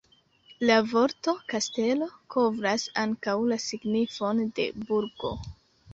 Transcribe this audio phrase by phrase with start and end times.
[0.69, 5.35] La vorto "kastelo" kovras ankaŭ la signifon de "burgo".